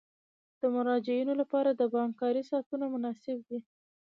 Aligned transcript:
د 0.59 0.61
مراجعینو 0.75 1.33
لپاره 1.41 1.69
د 1.73 1.81
بانک 1.93 2.13
کاري 2.21 2.43
ساعتونه 2.51 2.85
مناسب 2.93 3.37
دي. 3.49 3.59